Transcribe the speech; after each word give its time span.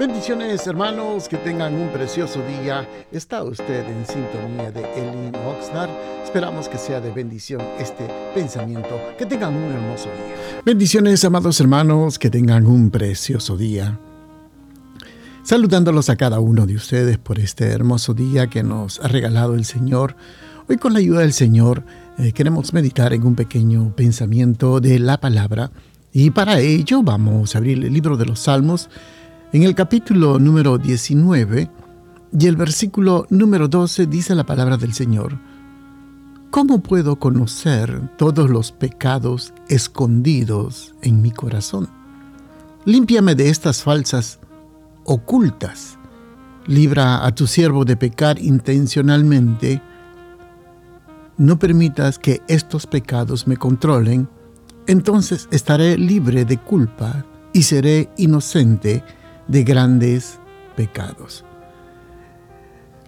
Bendiciones 0.00 0.66
hermanos, 0.66 1.28
que 1.28 1.36
tengan 1.36 1.74
un 1.74 1.90
precioso 1.90 2.40
día. 2.62 2.88
Está 3.12 3.42
usted 3.42 3.84
en 3.86 4.06
sintonía 4.06 4.72
de 4.72 4.80
Elin 4.96 5.34
Oxnard. 5.44 5.90
Esperamos 6.24 6.70
que 6.70 6.78
sea 6.78 7.02
de 7.02 7.10
bendición 7.10 7.60
este 7.78 8.08
pensamiento. 8.34 8.98
Que 9.18 9.26
tengan 9.26 9.54
un 9.54 9.70
hermoso 9.70 10.04
día. 10.06 10.62
Bendiciones 10.64 11.22
amados 11.26 11.60
hermanos, 11.60 12.18
que 12.18 12.30
tengan 12.30 12.66
un 12.66 12.90
precioso 12.90 13.58
día. 13.58 13.98
Saludándolos 15.42 16.08
a 16.08 16.16
cada 16.16 16.40
uno 16.40 16.64
de 16.64 16.76
ustedes 16.76 17.18
por 17.18 17.38
este 17.38 17.66
hermoso 17.66 18.14
día 18.14 18.46
que 18.46 18.62
nos 18.62 19.00
ha 19.00 19.08
regalado 19.08 19.54
el 19.54 19.66
Señor. 19.66 20.16
Hoy 20.66 20.78
con 20.78 20.94
la 20.94 21.00
ayuda 21.00 21.20
del 21.20 21.34
Señor 21.34 21.82
eh, 22.16 22.32
queremos 22.32 22.72
meditar 22.72 23.12
en 23.12 23.26
un 23.26 23.34
pequeño 23.34 23.94
pensamiento 23.94 24.80
de 24.80 24.98
la 24.98 25.20
palabra 25.20 25.72
y 26.10 26.30
para 26.30 26.58
ello 26.58 27.02
vamos 27.02 27.54
a 27.54 27.58
abrir 27.58 27.84
el 27.84 27.92
libro 27.92 28.16
de 28.16 28.24
los 28.24 28.40
Salmos 28.40 28.88
en 29.52 29.64
el 29.64 29.74
capítulo 29.74 30.38
número 30.38 30.78
19 30.78 31.68
y 32.38 32.46
el 32.46 32.56
versículo 32.56 33.26
número 33.30 33.66
12 33.66 34.06
dice 34.06 34.34
la 34.36 34.46
palabra 34.46 34.76
del 34.76 34.92
Señor, 34.92 35.38
¿Cómo 36.50 36.80
puedo 36.80 37.16
conocer 37.16 38.10
todos 38.16 38.50
los 38.50 38.72
pecados 38.72 39.52
escondidos 39.68 40.94
en 41.02 41.22
mi 41.22 41.30
corazón? 41.30 41.88
Límpiame 42.84 43.34
de 43.34 43.50
estas 43.50 43.82
falsas 43.82 44.40
ocultas. 45.04 45.96
Libra 46.66 47.24
a 47.24 47.34
tu 47.34 47.46
siervo 47.46 47.84
de 47.84 47.96
pecar 47.96 48.40
intencionalmente. 48.40 49.80
No 51.38 51.58
permitas 51.58 52.18
que 52.18 52.42
estos 52.48 52.86
pecados 52.86 53.46
me 53.46 53.56
controlen, 53.56 54.28
entonces 54.86 55.48
estaré 55.52 55.96
libre 55.98 56.44
de 56.44 56.58
culpa 56.58 57.24
y 57.52 57.62
seré 57.62 58.10
inocente 58.16 59.04
de 59.50 59.64
grandes 59.64 60.38
pecados. 60.76 61.44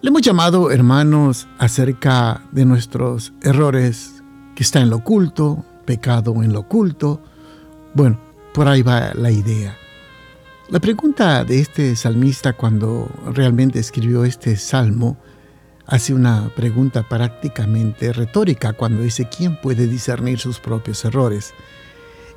Le 0.01 0.09
hemos 0.09 0.21
llamado, 0.21 0.71
hermanos, 0.71 1.47
acerca 1.57 2.41
de 2.51 2.65
nuestros 2.65 3.31
errores 3.41 4.21
que 4.53 4.63
está 4.63 4.81
en 4.81 4.89
lo 4.89 4.97
oculto, 4.97 5.63
pecado 5.85 6.43
en 6.43 6.51
lo 6.51 6.59
oculto. 6.59 7.21
Bueno, 7.93 8.19
por 8.53 8.67
ahí 8.67 8.81
va 8.81 9.13
la 9.13 9.31
idea. 9.31 9.77
La 10.69 10.81
pregunta 10.81 11.45
de 11.45 11.59
este 11.59 11.95
salmista 11.95 12.51
cuando 12.51 13.09
realmente 13.33 13.79
escribió 13.79 14.25
este 14.25 14.57
salmo 14.57 15.17
hace 15.85 16.13
una 16.13 16.49
pregunta 16.55 17.07
prácticamente 17.07 18.11
retórica 18.11 18.73
cuando 18.73 19.01
dice 19.01 19.29
quién 19.29 19.59
puede 19.61 19.87
discernir 19.87 20.39
sus 20.39 20.59
propios 20.59 21.05
errores. 21.05 21.53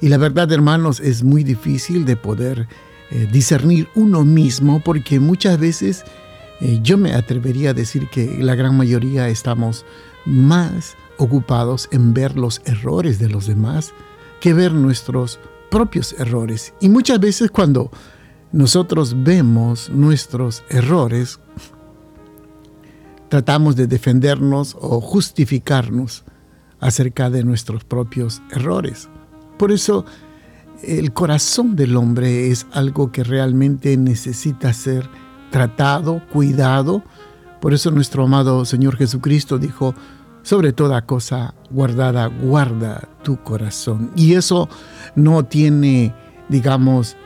Y 0.01 0.09
la 0.09 0.19
verdad, 0.19 0.51
hermanos, 0.53 1.01
es 1.01 1.25
muy 1.25 1.43
difícil 1.43 2.05
de 2.05 2.17
poder 2.17 2.69
eh, 3.11 3.29
discernir 3.31 3.89
uno 3.95 4.25
mismo, 4.25 4.81
porque 4.81 5.21
muchas 5.21 5.59
veces 5.59 6.05
eh, 6.61 6.81
yo 6.83 6.99
me 6.99 7.15
atrevería 7.15 7.71
a 7.71 7.75
decir 7.75 8.09
que 8.09 8.39
la 8.41 8.55
gran 8.55 8.77
mayoría 8.77 9.29
estamos 9.29 9.85
más 10.25 10.97
ocupados 11.19 11.89
en 11.93 12.15
ver 12.15 12.37
los 12.37 12.61
errores 12.65 13.19
de 13.19 13.29
los 13.29 13.47
demás 13.47 13.93
que 14.41 14.55
ver 14.55 14.73
nuestros 14.73 15.39
propios 15.71 16.15
errores. 16.19 16.75
Y 16.81 16.89
muchas 16.89 17.21
veces 17.21 17.51
cuando 17.51 17.91
nosotros 18.53 19.15
vemos 19.23 19.91
nuestros 19.91 20.65
errores, 20.69 21.39
tratamos 23.29 23.77
de 23.77 23.87
defendernos 23.87 24.77
o 24.81 25.01
justificarnos 25.01 26.25
acerca 26.81 27.31
de 27.31 27.45
nuestros 27.45 27.85
propios 27.85 28.43
errores. 28.51 29.09
Por 29.59 29.73
eso 29.73 30.05
el 30.83 31.13
corazón 31.13 31.77
del 31.77 31.97
hombre 31.97 32.51
es 32.51 32.67
algo 32.73 33.11
que 33.11 33.25
realmente 33.25 33.97
necesita 33.97 34.73
ser 34.73 35.09
tratado, 35.51 36.23
cuidado. 36.33 37.03
Por 37.61 37.75
eso 37.75 37.91
nuestro 37.91 38.25
amado 38.25 38.65
Señor 38.65 38.97
Jesucristo 38.97 39.59
dijo, 39.59 39.95
sobre 40.43 40.73
toda 40.73 41.03
cosa 41.07 41.55
guardada, 41.71 42.27
guarda 42.27 43.09
tu 43.23 43.43
corazón. 43.43 44.11
Y 44.17 44.35
eso 44.35 44.69
no 45.15 45.45
tiene, 45.45 46.15
digamos, 46.49 47.17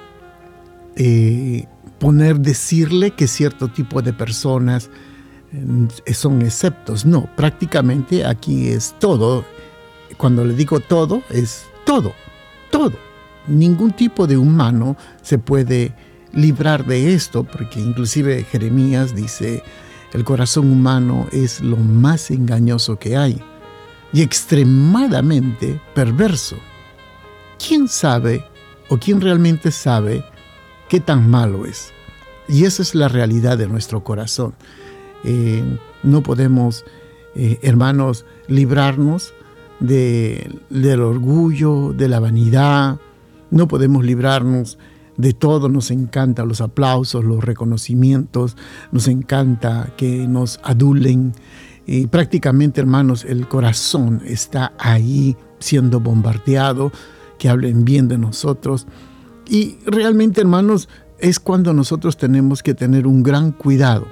eh, 0.96 1.66
poner, 1.98 2.40
decirle 2.40 3.10
que 3.10 3.26
cierto 3.26 3.68
tipo 3.68 4.00
de 4.00 4.12
personas 4.12 4.90
eh, 5.52 6.14
son 6.14 6.42
exceptos. 6.42 7.04
No, 7.04 7.28
prácticamente 7.36 8.24
aquí 8.24 8.68
es 8.68 8.94
todo. 8.98 9.44
Cuando 10.16 10.44
le 10.44 10.54
digo 10.54 10.80
todo, 10.80 11.22
es 11.30 11.64
todo, 11.84 12.12
todo 12.70 13.09
ningún 13.46 13.92
tipo 13.92 14.26
de 14.26 14.36
humano 14.36 14.96
se 15.22 15.38
puede 15.38 15.94
librar 16.32 16.86
de 16.86 17.14
esto, 17.14 17.44
porque 17.44 17.80
inclusive 17.80 18.44
Jeremías 18.44 19.14
dice, 19.14 19.62
el 20.12 20.24
corazón 20.24 20.70
humano 20.70 21.26
es 21.32 21.60
lo 21.60 21.76
más 21.76 22.30
engañoso 22.30 22.98
que 22.98 23.16
hay 23.16 23.40
y 24.12 24.22
extremadamente 24.22 25.80
perverso. 25.94 26.56
¿Quién 27.64 27.88
sabe 27.88 28.44
o 28.88 28.98
quién 28.98 29.20
realmente 29.20 29.70
sabe 29.70 30.24
qué 30.88 31.00
tan 31.00 31.28
malo 31.30 31.66
es? 31.66 31.92
Y 32.48 32.64
esa 32.64 32.82
es 32.82 32.94
la 32.94 33.08
realidad 33.08 33.58
de 33.58 33.68
nuestro 33.68 34.02
corazón. 34.02 34.54
Eh, 35.24 35.62
no 36.02 36.22
podemos, 36.22 36.84
eh, 37.36 37.58
hermanos, 37.62 38.24
librarnos 38.48 39.32
del 39.78 41.00
orgullo, 41.00 41.92
de 41.92 42.08
la 42.08 42.20
vanidad, 42.20 42.98
no 43.50 43.68
podemos 43.68 44.04
librarnos 44.04 44.78
de 45.16 45.32
todo, 45.32 45.68
nos 45.68 45.90
encanta 45.90 46.44
los 46.44 46.60
aplausos, 46.60 47.24
los 47.24 47.44
reconocimientos, 47.44 48.56
nos 48.90 49.08
encanta 49.08 49.92
que 49.96 50.26
nos 50.26 50.60
adulen. 50.62 51.32
Y 51.86 52.06
prácticamente, 52.06 52.80
hermanos, 52.80 53.24
el 53.24 53.48
corazón 53.48 54.22
está 54.24 54.72
ahí 54.78 55.36
siendo 55.58 56.00
bombardeado, 56.00 56.92
que 57.38 57.48
hablen 57.48 57.84
bien 57.84 58.08
de 58.08 58.18
nosotros. 58.18 58.86
Y 59.48 59.78
realmente, 59.84 60.40
hermanos, 60.40 60.88
es 61.18 61.38
cuando 61.40 61.72
nosotros 61.72 62.16
tenemos 62.16 62.62
que 62.62 62.74
tener 62.74 63.06
un 63.06 63.22
gran 63.22 63.52
cuidado. 63.52 64.06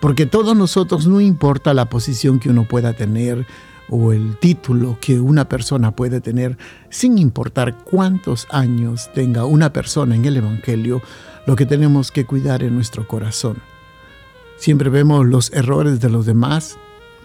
Porque 0.00 0.26
todos 0.26 0.56
nosotros, 0.56 1.06
no 1.06 1.20
importa 1.20 1.74
la 1.74 1.88
posición 1.88 2.38
que 2.38 2.50
uno 2.50 2.66
pueda 2.68 2.92
tener, 2.92 3.46
o 3.88 4.12
el 4.12 4.36
título 4.38 4.98
que 5.00 5.20
una 5.20 5.48
persona 5.48 5.94
puede 5.94 6.20
tener, 6.20 6.56
sin 6.90 7.18
importar 7.18 7.76
cuántos 7.84 8.46
años 8.50 9.10
tenga 9.14 9.44
una 9.44 9.72
persona 9.72 10.14
en 10.16 10.24
el 10.24 10.36
Evangelio, 10.36 11.02
lo 11.46 11.56
que 11.56 11.66
tenemos 11.66 12.10
que 12.10 12.24
cuidar 12.24 12.62
en 12.62 12.74
nuestro 12.74 13.06
corazón. 13.06 13.58
Siempre 14.56 14.90
vemos 14.90 15.26
los 15.26 15.52
errores 15.52 16.00
de 16.00 16.10
los 16.10 16.26
demás, 16.26 16.78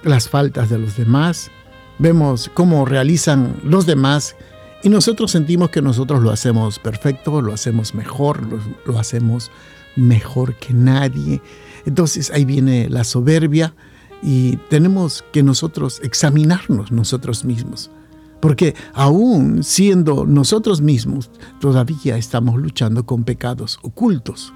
las 0.03 0.29
faltas 0.29 0.69
de 0.69 0.77
los 0.77 0.97
demás, 0.97 1.49
vemos 1.97 2.49
cómo 2.53 2.85
realizan 2.85 3.55
los 3.63 3.85
demás 3.85 4.35
y 4.83 4.89
nosotros 4.89 5.31
sentimos 5.31 5.69
que 5.69 5.81
nosotros 5.81 6.21
lo 6.21 6.31
hacemos 6.31 6.79
perfecto, 6.79 7.41
lo 7.41 7.53
hacemos 7.53 7.93
mejor, 7.93 8.45
lo, 8.47 8.59
lo 8.85 8.99
hacemos 8.99 9.51
mejor 9.95 10.55
que 10.55 10.73
nadie. 10.73 11.41
Entonces 11.85 12.31
ahí 12.31 12.45
viene 12.45 12.89
la 12.89 13.03
soberbia, 13.03 13.73
y 14.21 14.57
tenemos 14.69 15.23
que 15.31 15.43
nosotros 15.43 15.99
examinarnos 16.03 16.91
nosotros 16.91 17.45
mismos. 17.45 17.89
Porque 18.39 18.75
aún 18.93 19.63
siendo 19.63 20.25
nosotros 20.25 20.81
mismos, 20.81 21.29
todavía 21.59 22.17
estamos 22.17 22.59
luchando 22.59 23.05
con 23.05 23.23
pecados 23.23 23.79
ocultos. 23.83 24.53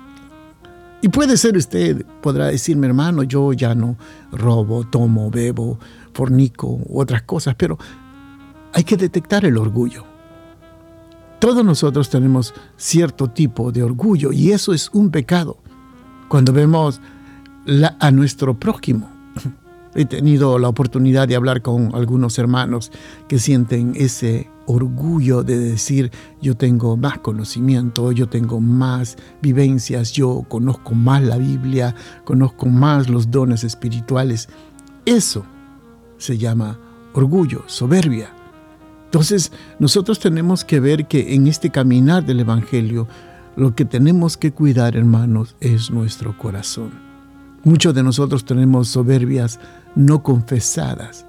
Y 1.02 1.10
puede 1.10 1.38
ser 1.38 1.56
usted, 1.56 2.04
podrá 2.22 2.48
decirme, 2.48 2.88
hermano, 2.88 3.22
yo 3.22 3.54
ya 3.54 3.76
no 3.76 3.96
robo, 4.32 4.86
tomo, 4.86 5.30
bebo, 5.30 5.78
fornico 6.14 6.80
otras 6.92 7.22
cosas, 7.24 7.54
pero 7.56 7.78
hay 8.74 8.84
que 8.84 8.98
detectar 8.98 9.46
el 9.46 9.58
orgullo. 9.58 10.04
Todos 11.40 11.64
nosotros 11.64 12.10
tenemos 12.10 12.56
cierto 12.78 13.30
tipo 13.30 13.72
de 13.72 13.84
orgullo 13.84 14.32
y 14.32 14.52
eso 14.52 14.74
es 14.74 14.90
un 14.94 15.12
pecado. 15.12 15.60
Cuando 16.28 16.52
vemos 16.54 17.00
a 18.00 18.12
nuestro 18.12 18.60
prójimo, 18.60 19.15
He 19.96 20.04
tenido 20.06 20.60
la 20.60 20.68
oportunidad 20.68 21.28
de 21.28 21.38
hablar 21.38 21.62
con 21.62 21.96
algunos 21.96 22.38
hermanos 22.38 22.92
que 23.30 23.40
sienten 23.40 23.94
ese 23.96 24.50
orgullo 24.66 25.44
de 25.44 25.58
decir 25.58 26.12
yo 26.42 26.56
tengo 26.58 26.98
más 26.98 27.20
conocimiento, 27.20 28.12
yo 28.12 28.28
tengo 28.28 28.60
más 28.60 29.16
vivencias, 29.42 30.12
yo 30.12 30.44
conozco 30.50 30.96
más 30.96 31.24
la 31.24 31.38
Biblia, 31.38 31.96
conozco 32.26 32.66
más 32.66 33.10
los 33.10 33.32
dones 33.32 33.64
espirituales. 33.64 34.50
Eso 35.06 35.46
se 36.18 36.38
llama 36.38 36.78
orgullo, 37.14 37.64
soberbia. 37.68 38.34
Entonces 39.06 39.54
nosotros 39.80 40.20
tenemos 40.20 40.66
que 40.66 40.82
ver 40.82 41.08
que 41.08 41.36
en 41.36 41.48
este 41.48 41.70
caminar 41.70 42.26
del 42.26 42.42
Evangelio 42.42 43.08
lo 43.56 43.76
que 43.76 43.86
tenemos 43.86 44.36
que 44.36 44.52
cuidar, 44.52 44.98
hermanos, 44.98 45.56
es 45.62 45.90
nuestro 45.90 46.38
corazón. 46.38 47.05
Muchos 47.66 47.96
de 47.96 48.04
nosotros 48.04 48.46
tenemos 48.46 48.90
soberbias 48.90 49.60
no 49.96 50.22
confesadas. 50.22 51.26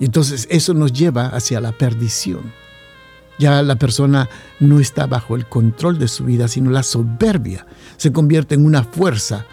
Y 0.00 0.06
entonces 0.06 0.48
eso 0.50 0.74
nos 0.74 0.92
lleva 0.92 1.28
hacia 1.28 1.60
la 1.60 1.70
perdición. 1.70 2.52
Ya 3.38 3.62
la 3.62 3.76
persona 3.76 4.28
no 4.58 4.80
está 4.80 5.06
bajo 5.06 5.36
el 5.36 5.46
control 5.46 6.00
de 6.00 6.08
su 6.08 6.24
vida, 6.24 6.48
sino 6.48 6.72
la 6.72 6.82
soberbia 6.82 7.64
se 7.96 8.12
convierte 8.12 8.56
en 8.56 8.66
una 8.66 8.82
fuerza. 8.82 9.46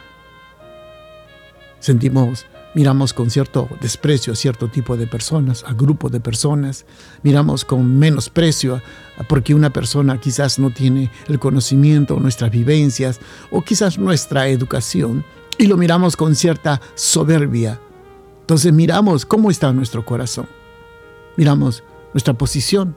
Sentimos, 1.79 2.47
miramos 2.73 3.13
con 3.13 3.29
cierto 3.29 3.69
desprecio 3.79 4.33
a 4.33 4.35
cierto 4.35 4.67
tipo 4.67 4.97
de 4.97 5.05
personas, 5.05 5.63
a 5.67 5.73
grupos 5.73 6.11
de 6.11 6.21
personas, 6.21 6.87
miramos 7.21 7.63
con 7.65 7.99
menosprecio 7.99 8.81
porque 9.29 9.53
una 9.53 9.69
persona 9.69 10.19
quizás 10.19 10.57
no 10.57 10.71
tiene 10.71 11.11
el 11.27 11.37
conocimiento, 11.37 12.19
nuestras 12.19 12.49
vivencias 12.49 13.19
o 13.51 13.61
quizás 13.61 13.99
nuestra 13.99 14.47
educación 14.47 15.23
y 15.57 15.67
lo 15.67 15.77
miramos 15.77 16.15
con 16.15 16.35
cierta 16.35 16.81
soberbia. 16.95 17.79
Entonces 18.41 18.73
miramos 18.73 19.25
cómo 19.25 19.49
está 19.49 19.73
nuestro 19.73 20.05
corazón, 20.05 20.47
miramos 21.35 21.83
nuestra 22.13 22.33
posición, 22.33 22.95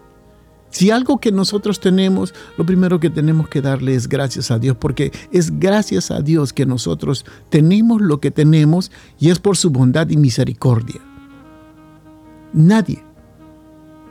si 0.70 0.90
algo 0.90 1.18
que 1.18 1.32
nosotros 1.32 1.80
tenemos, 1.80 2.34
lo 2.56 2.66
primero 2.66 3.00
que 3.00 3.10
tenemos 3.10 3.48
que 3.48 3.62
darle 3.62 3.94
es 3.94 4.08
gracias 4.08 4.50
a 4.50 4.58
Dios, 4.58 4.76
porque 4.78 5.12
es 5.32 5.58
gracias 5.58 6.10
a 6.10 6.20
Dios 6.20 6.52
que 6.52 6.66
nosotros 6.66 7.24
tenemos 7.48 8.00
lo 8.00 8.20
que 8.20 8.30
tenemos 8.30 8.90
y 9.18 9.30
es 9.30 9.38
por 9.38 9.56
su 9.56 9.70
bondad 9.70 10.08
y 10.10 10.16
misericordia. 10.16 11.00
Nadie, 12.52 13.02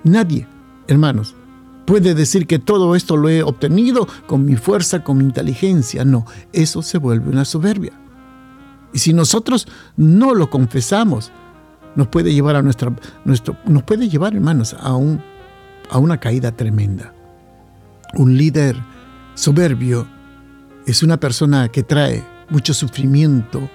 nadie, 0.03 0.47
hermanos, 0.87 1.35
puede 1.85 2.15
decir 2.15 2.47
que 2.47 2.59
todo 2.59 2.95
esto 2.95 3.17
lo 3.17 3.29
he 3.29 3.43
obtenido 3.43 4.07
con 4.25 4.45
mi 4.45 4.55
fuerza, 4.55 5.03
con 5.03 5.17
mi 5.17 5.25
inteligencia. 5.25 6.05
No, 6.05 6.25
eso 6.53 6.81
se 6.81 6.97
vuelve 6.97 7.29
una 7.29 7.45
soberbia. 7.45 7.93
Y 8.93 8.99
si 8.99 9.13
nosotros 9.13 9.67
no 9.95 10.33
lo 10.33 10.49
confesamos, 10.49 11.31
nos 11.95 12.07
puede 12.07 12.33
llevar 12.33 12.55
a 12.55 12.61
nuestra, 12.61 12.93
nuestro, 13.25 13.57
nos 13.65 13.83
puede 13.83 14.09
llevar, 14.09 14.35
hermanos, 14.35 14.75
a 14.79 14.95
un 14.95 15.21
a 15.89 15.97
una 15.97 16.19
caída 16.19 16.51
tremenda. 16.51 17.13
Un 18.13 18.37
líder 18.37 18.75
soberbio 19.35 20.07
es 20.85 21.03
una 21.03 21.17
persona 21.17 21.69
que 21.69 21.83
trae 21.83 22.23
mucho 22.49 22.73
sufrimiento 22.73 23.69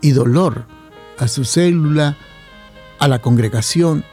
y 0.00 0.12
dolor 0.12 0.66
a 1.18 1.28
su 1.28 1.44
célula, 1.44 2.16
a 2.98 3.08
la 3.08 3.20
congregación. 3.20 4.04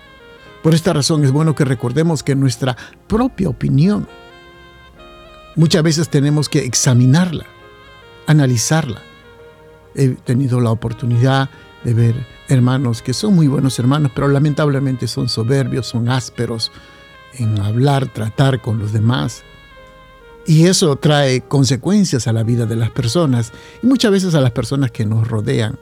Por 0.64 0.74
esta 0.74 0.94
razón 0.94 1.24
es 1.24 1.32
bueno 1.32 1.56
que 1.56 1.66
recordemos 1.66 2.24
que 2.24 2.36
nuestra 2.36 2.76
propia 3.08 3.50
opinión 3.50 4.08
muchas 5.56 5.84
veces 5.84 6.10
tenemos 6.10 6.50
que 6.50 6.66
examinarla, 6.66 7.46
analizarla. 8.28 9.02
He 9.96 10.10
tenido 10.10 10.60
la 10.60 10.72
oportunidad 10.72 11.50
de 11.84 11.94
ver 11.94 12.16
hermanos 12.48 13.02
que 13.02 13.14
son 13.14 13.36
muy 13.36 13.48
buenos 13.48 13.80
hermanos, 13.80 14.12
pero 14.14 14.28
lamentablemente 14.28 15.08
son 15.08 15.30
soberbios, 15.30 15.88
son 15.88 16.10
ásperos, 16.10 16.72
en 17.34 17.60
hablar, 17.60 18.08
tratar 18.08 18.62
con 18.62 18.80
los 18.80 18.92
demás. 18.92 19.44
Y 20.46 20.66
eso 20.66 20.96
trae 20.96 21.42
consecuencias 21.42 22.28
a 22.28 22.34
la 22.34 22.44
vida 22.44 22.66
de 22.66 22.76
las 22.76 22.90
personas 22.90 23.52
y 23.84 23.88
muchas 23.88 24.12
veces 24.12 24.34
a 24.34 24.42
las 24.42 24.52
personas 24.52 24.92
que 24.92 25.06
nos 25.06 25.28
rodean. 25.28 25.78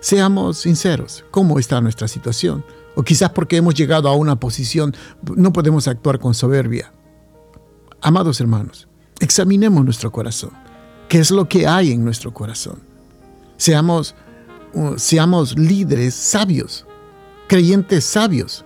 Seamos 0.00 0.58
sinceros, 0.58 1.24
¿cómo 1.30 1.58
está 1.58 1.80
nuestra 1.80 2.06
situación? 2.06 2.64
O 2.94 3.02
quizás 3.02 3.30
porque 3.30 3.56
hemos 3.56 3.74
llegado 3.74 4.08
a 4.08 4.14
una 4.14 4.36
posición 4.36 4.94
no 5.34 5.52
podemos 5.52 5.88
actuar 5.88 6.18
con 6.18 6.34
soberbia. 6.34 6.92
Amados 8.00 8.40
hermanos, 8.40 8.86
examinemos 9.18 9.84
nuestro 9.84 10.12
corazón. 10.12 10.50
¿Qué 11.08 11.18
es 11.18 11.30
lo 11.30 11.48
que 11.48 11.66
hay 11.66 11.92
en 11.92 12.04
nuestro 12.04 12.32
corazón? 12.32 12.95
Seamos, 13.56 14.14
uh, 14.74 14.98
seamos 14.98 15.58
líderes 15.58 16.14
sabios, 16.14 16.86
creyentes 17.48 18.04
sabios, 18.04 18.64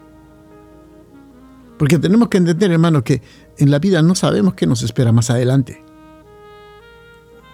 porque 1.79 1.99
tenemos 1.99 2.29
que 2.29 2.37
entender, 2.37 2.73
hermano, 2.73 3.03
que 3.03 3.23
en 3.57 3.71
la 3.71 3.79
vida 3.79 4.03
no 4.03 4.15
sabemos 4.15 4.53
qué 4.53 4.67
nos 4.67 4.83
espera 4.83 5.13
más 5.13 5.31
adelante. 5.31 5.83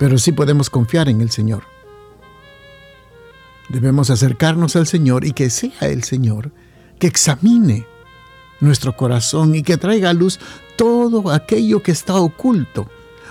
Pero 0.01 0.19
sí 0.19 0.33
podemos 0.33 0.69
confiar 0.69 1.09
en 1.09 1.21
el 1.21 1.31
Señor. 1.31 1.63
Debemos 3.69 4.11
acercarnos 4.11 4.75
al 4.75 4.89
Señor 4.89 5.25
y 5.25 5.33
que 5.33 5.49
sea 5.49 5.79
el 5.83 6.03
Señor 6.03 6.51
que 6.99 7.07
examine 7.07 7.87
nuestro 8.61 8.97
corazón 8.97 9.55
y 9.55 9.63
que 9.63 9.77
traiga 9.77 10.11
a 10.11 10.13
luz 10.13 10.41
todo 10.77 11.31
aquello 11.31 11.83
que 11.83 11.93
está 11.93 12.17
oculto 12.17 12.89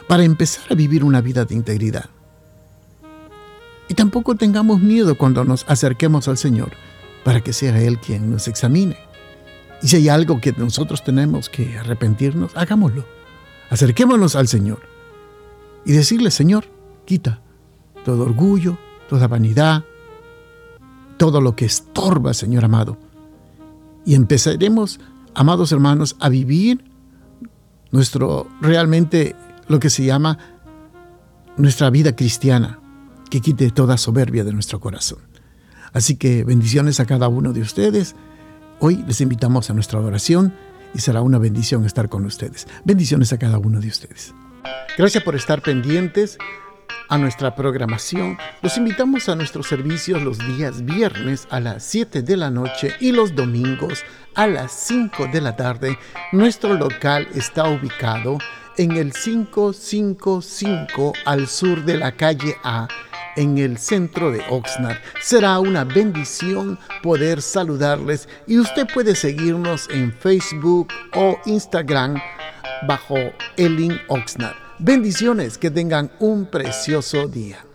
para 0.07 0.23
empezar 0.23 0.65
a 0.69 0.75
vivir 0.75 1.03
una 1.03 1.21
vida 1.21 1.45
de 1.45 1.55
integridad. 1.55 2.09
Y 3.87 3.93
tampoco 3.93 4.35
tengamos 4.35 4.81
miedo 4.81 5.15
cuando 5.17 5.43
nos 5.43 5.65
acerquemos 5.67 6.27
al 6.27 6.37
Señor 6.37 6.71
para 7.23 7.41
que 7.41 7.53
sea 7.53 7.79
Él 7.81 7.99
quien 7.99 8.31
nos 8.31 8.47
examine. 8.47 8.97
Y 9.81 9.87
si 9.87 9.97
hay 9.97 10.09
algo 10.09 10.39
que 10.39 10.51
nosotros 10.53 11.03
tenemos 11.03 11.49
que 11.49 11.77
arrepentirnos, 11.77 12.55
hagámoslo. 12.55 13.05
Acerquémonos 13.69 14.35
al 14.35 14.47
Señor 14.47 14.79
y 15.85 15.91
decirle, 15.91 16.31
Señor, 16.31 16.65
quita 17.05 17.41
todo 18.03 18.23
orgullo, 18.23 18.77
toda 19.09 19.27
vanidad, 19.27 19.83
todo 21.17 21.41
lo 21.41 21.55
que 21.55 21.65
estorba, 21.65 22.33
Señor 22.33 22.65
amado. 22.65 22.97
Y 24.05 24.15
empezaremos, 24.15 24.99
amados 25.33 25.71
hermanos, 25.71 26.15
a 26.19 26.29
vivir 26.29 26.83
nuestro 27.91 28.47
realmente 28.61 29.35
lo 29.67 29.79
que 29.79 29.89
se 29.89 30.05
llama 30.05 30.37
nuestra 31.57 31.89
vida 31.89 32.15
cristiana, 32.15 32.79
que 33.35 33.41
quite 33.41 33.69
toda 33.69 33.97
soberbia 33.97 34.45
de 34.45 34.53
nuestro 34.53 34.79
corazón. 34.79 35.19
Así 35.91 36.15
que 36.15 36.45
bendiciones 36.45 37.01
a 37.01 37.05
cada 37.05 37.27
uno 37.27 37.51
de 37.51 37.59
ustedes. 37.59 38.15
Hoy 38.79 39.03
les 39.05 39.19
invitamos 39.19 39.69
a 39.69 39.73
nuestra 39.73 39.99
adoración 39.99 40.53
y 40.93 40.99
será 40.99 41.21
una 41.21 41.37
bendición 41.37 41.85
estar 41.85 42.07
con 42.07 42.23
ustedes. 42.23 42.65
Bendiciones 42.85 43.33
a 43.33 43.37
cada 43.37 43.57
uno 43.57 43.81
de 43.81 43.89
ustedes. 43.89 44.33
Gracias 44.97 45.21
por 45.21 45.35
estar 45.35 45.61
pendientes 45.61 46.37
a 47.09 47.17
nuestra 47.17 47.55
programación. 47.55 48.37
Los 48.61 48.77
invitamos 48.77 49.27
a 49.27 49.35
nuestros 49.35 49.67
servicios 49.67 50.21
los 50.21 50.37
días 50.37 50.85
viernes 50.85 51.45
a 51.49 51.59
las 51.59 51.83
7 51.83 52.21
de 52.21 52.37
la 52.37 52.49
noche 52.49 52.93
y 53.01 53.11
los 53.11 53.35
domingos 53.35 54.05
a 54.33 54.47
las 54.47 54.71
5 54.71 55.27
de 55.27 55.41
la 55.41 55.57
tarde. 55.57 55.99
Nuestro 56.31 56.75
local 56.75 57.27
está 57.35 57.67
ubicado 57.67 58.37
en 58.77 58.93
el 58.93 59.11
555 59.11 61.11
al 61.25 61.47
sur 61.47 61.83
de 61.83 61.97
la 61.97 62.13
calle 62.13 62.55
A 62.63 62.87
en 63.35 63.57
el 63.57 63.77
centro 63.77 64.31
de 64.31 64.41
Oxnard. 64.49 64.97
Será 65.21 65.59
una 65.59 65.83
bendición 65.83 66.79
poder 67.03 67.41
saludarles 67.41 68.27
y 68.47 68.59
usted 68.59 68.87
puede 68.93 69.15
seguirnos 69.15 69.89
en 69.89 70.13
Facebook 70.13 70.87
o 71.13 71.37
Instagram 71.45 72.15
bajo 72.87 73.15
Elin 73.57 73.99
Oxnard. 74.07 74.55
Bendiciones, 74.79 75.57
que 75.57 75.71
tengan 75.71 76.11
un 76.19 76.45
precioso 76.45 77.27
día. 77.27 77.65